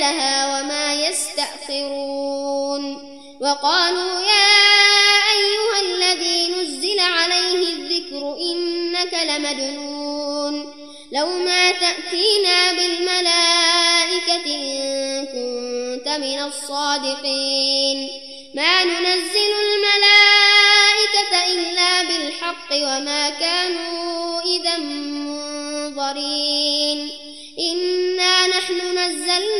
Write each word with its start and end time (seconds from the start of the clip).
أجلها 0.00 0.60
وما 0.60 0.94
يستأخرون. 0.94 2.84
وقالوا 3.40 4.20
يا 4.20 4.48
أيها 5.36 5.80
الذي 5.80 6.48
نزل 6.48 7.00
عليه 7.00 7.68
الذكر 7.68 8.36
إنك 8.40 9.14
لمجنون 9.28 10.74
لو 11.12 11.26
ما 11.26 11.72
تأتينا 11.72 12.72
بالملائكة 12.72 14.46
إن 14.46 15.26
كنت 15.26 16.08
من 16.08 16.42
الصادقين. 16.42 18.10
ما 18.54 18.84
ننزل 18.84 19.52
الملائكة 19.66 21.32
إلا 21.52 22.02
بالحق 22.02 22.72
وما 22.72 23.30
كانوا 23.30 24.40
إذا 24.40 24.76
منظرين. 24.78 26.30
إنا 27.58 28.46
نحن 28.46 28.98
نزلنا 28.98 29.59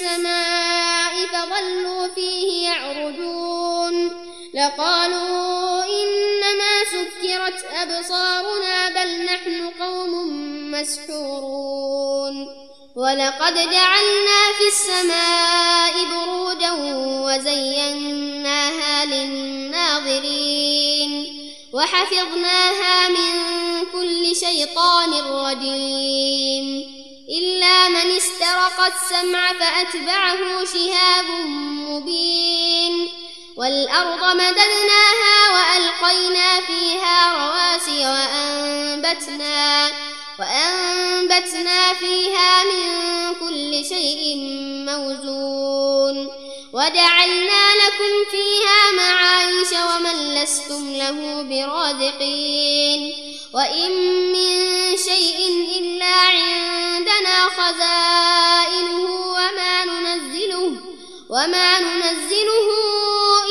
السماء 0.00 1.26
فظلوا 1.26 2.08
فيه 2.14 2.68
يعرجون 2.68 4.10
لقالوا 4.54 5.84
إنما 5.84 6.84
سكرت 6.90 7.64
أبصارنا 7.74 8.88
بل 8.88 9.24
نحن 9.24 9.70
قوم 9.80 10.12
مسحورون 10.70 12.48
ولقد 12.96 13.54
جعلنا 13.54 14.52
في 14.58 14.66
السماء 14.68 15.92
بروجا 16.10 16.72
وزيناها 17.26 19.04
للناظرين 19.04 20.50
وحفظناها 21.72 23.08
من 23.08 23.32
كل 23.92 24.36
شيطان 24.36 25.12
رجيم 25.12 26.99
إلا 27.38 27.88
من 27.88 28.10
استرق 28.16 28.80
السمع 28.80 29.52
فأتبعه 29.52 30.64
شهاب 30.64 31.24
مبين. 31.88 33.08
والأرض 33.56 34.36
مددناها 34.36 35.36
وألقينا 35.54 36.60
فيها 36.60 37.16
رواسي 37.32 38.06
وأنبتنا 38.06 39.90
وأنبتنا 40.38 41.94
فيها 41.94 42.64
من 42.64 42.84
كل 43.34 43.84
شيء 43.88 44.36
موزون. 44.88 46.30
وجعلنا 46.72 47.74
لكم 47.74 48.12
فيها 48.30 48.92
معايش 48.96 49.72
ومن 49.72 50.34
لستم 50.34 50.92
له 50.92 51.42
برازقين. 51.42 53.12
وإن 53.54 53.92
من 54.32 54.96
شيء 54.96 55.38
إلا 55.48 55.79
خزائنه 57.70 59.04
وما 59.36 59.84
ننزله 59.84 60.72
وما 61.30 61.78
ننزله 61.78 62.68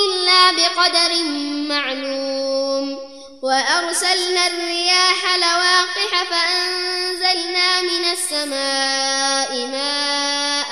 إلا 0.06 0.52
بقدر 0.52 1.24
معلوم. 1.70 3.00
وأرسلنا 3.42 4.48
الرياح 4.48 5.36
لواقح 5.36 6.24
فأنزلنا 6.24 7.82
من 7.82 8.06
السماء 8.12 9.68
ماء 9.68 10.72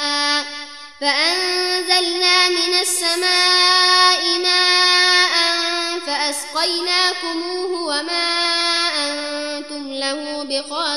فأنزلنا 1.02 2.50
من 2.50 2.74
السماء 2.82 4.40
ماء 4.40 5.36
فأسقيناكموه 6.08 7.82
وما 7.82 8.28
أنتم 8.98 9.94
له 9.94 10.44
بخازنين 10.44 10.97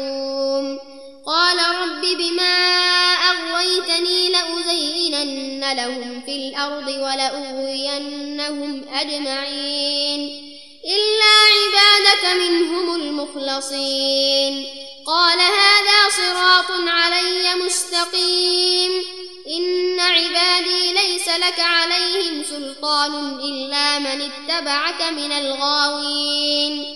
لهم 5.73 6.21
في 6.25 6.31
الأرض 6.35 6.87
ولأغوينهم 6.87 8.85
أجمعين. 8.93 10.51
إلا 10.85 11.33
عبادك 11.51 12.41
منهم 12.41 12.95
المخلصين. 12.95 14.65
قال 15.07 15.39
هذا 15.39 16.09
صراط 16.09 16.71
علي 16.87 17.55
مستقيم. 17.65 18.91
إن 19.47 19.99
عبادي 19.99 20.93
ليس 20.93 21.27
لك 21.27 21.59
عليهم 21.59 22.43
سلطان 22.43 23.39
إلا 23.39 23.99
من 23.99 24.21
اتبعك 24.21 25.01
من 25.11 25.31
الغاوين. 25.31 26.95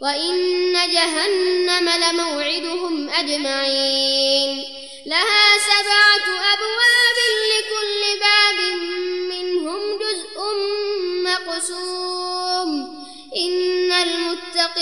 وإن 0.00 0.72
جهنم 0.72 1.88
لموعدهم 1.88 3.08
أجمعين. 3.08 4.64
لها 5.06 5.58
سبعة 5.58 6.36
أبواب 6.54 7.03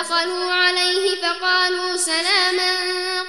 دخلوا 0.00 0.52
عليه 0.52 1.14
فقالوا 1.22 1.96
سلاما 1.96 2.72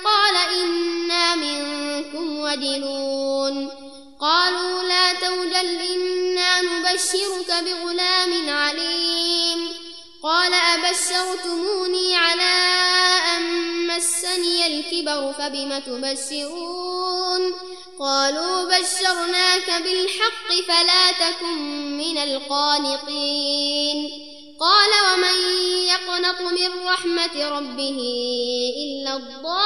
قال 0.04 0.36
إنا 0.36 1.36
منكم 1.36 2.40
وجلون. 2.40 3.70
قالوا 4.22 4.84
لا 4.84 5.14
توجل 5.14 5.82
إنا 5.96 6.62
نبشرك 6.62 7.64
بغلام 7.64 8.50
عليم. 8.50 9.70
قال 10.24 10.54
أبشرتموني 10.54 12.16
على 12.16 12.56
أن 13.36 13.44
مسني 13.88 14.68
الكبر 14.68 15.34
فبم 15.34 15.80
تبشرون؟ 15.80 17.54
قالوا 18.00 18.66
بشرناك 18.66 19.82
بالحق 19.84 20.50
فلا 20.68 21.12
تكن 21.12 21.98
من 21.98 22.18
القانطين. 22.18 23.98
قال 24.60 24.90
ومن 25.14 25.17
يقنط 26.38 26.52
من 26.60 26.88
رحمة 26.88 27.50
ربه 27.50 28.00
إلا 28.78 29.16
الضالون. 29.16 29.58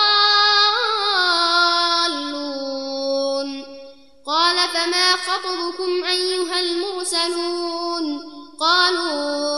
قال 4.26 4.58
فما 4.74 5.12
خطبكم 5.12 6.04
أيها 6.04 6.60
المرسلون؟ 6.60 8.22
قالوا 8.60 9.51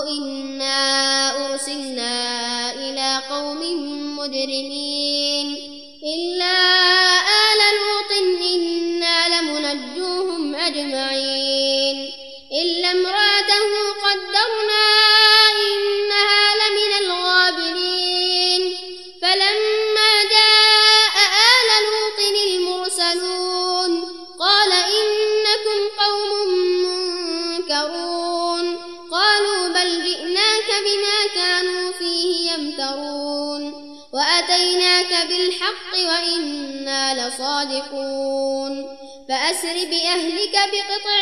بما 30.94 31.34
كانوا 31.36 31.92
فيه 31.92 32.52
يمترون. 32.52 33.94
وأتيناك 34.14 35.28
بالحق 35.30 35.94
وإنا 35.94 37.28
لصادقون. 37.28 38.98
فأسر 39.30 39.74
بأهلك 39.74 40.52
بقطع 40.52 41.22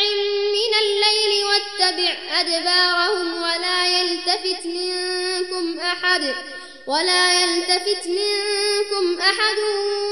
من 0.52 0.72
الليل 0.82 1.44
واتبع 1.44 2.16
أدبارهم 2.40 3.42
ولا 3.42 4.00
يلتفت 4.00 4.66
منكم 4.66 5.80
أحد 5.80 6.34
ولا 6.86 7.42
يلتفت 7.42 8.06
منكم 8.06 9.20
أحد 9.20 9.58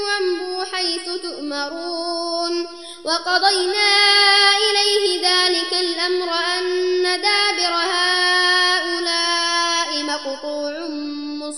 وامضوا 0.05 0.63
حيث 0.73 1.05
تؤمرون. 1.23 2.67
وقضينا 3.03 3.89
إليه 4.57 5.21
ذلك 5.27 5.73
الأمر 5.73 6.33
أن 6.33 6.80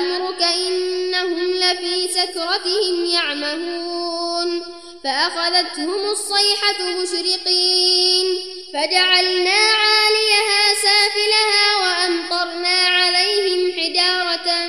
لعمرك 0.00 0.42
إنهم 0.42 1.54
لفي 1.54 2.08
سكرتهم 2.08 3.04
يعمهون 3.04 4.62
فأخذتهم 5.04 6.10
الصيحة 6.10 6.78
مشرقين 7.02 8.26
فجعلنا 8.72 9.60
عاليها 9.82 10.74
سافلها 10.82 11.76
وأمطرنا 11.76 12.78
عليهم 12.88 13.72
حجارة 13.72 14.66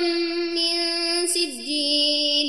من 0.54 0.76
سجيل 1.26 2.48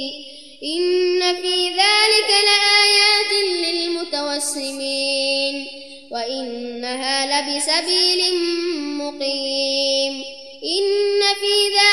إن 0.63 1.35
في 1.41 1.69
ذلك 1.69 2.29
لآيات 2.47 3.31
للمتوسمين 3.63 5.55
وإنها 6.11 7.15
لبسبيل 7.25 8.21
مقيم 8.97 10.13
إن 10.63 11.21
في 11.41 11.55
ذلك 11.75 11.92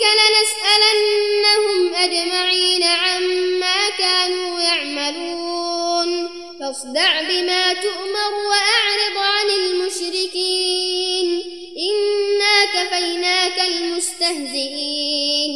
فوربك 0.00 0.16
لنسألنهم 0.20 1.94
أجمعين 1.94 2.82
عما 2.82 3.90
كانوا 3.98 4.60
يعملون. 4.60 6.28
فاصدع 6.60 7.20
بما 7.22 7.72
تؤمر 7.72 8.34
وأعرض 8.34 9.16
عن 9.16 9.50
المشركين. 9.50 11.42
إنا 11.90 12.64
كفيناك 12.64 13.60
المستهزئين. 13.68 15.50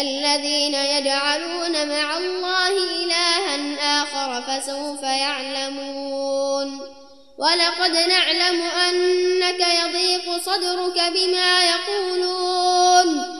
الذين 0.00 0.74
يجعلون 0.74 1.88
مع 1.88 2.18
الله 2.18 2.68
إلها 2.68 4.02
آخر 4.02 4.42
فسوف 4.42 5.02
يعلمون. 5.02 6.80
ولقد 7.38 7.96
نعلم 8.08 8.62
أنك 8.62 9.60
يضيق 9.60 10.36
صدرك 10.44 11.02
بما 11.14 11.64
يقولون. 11.64 13.39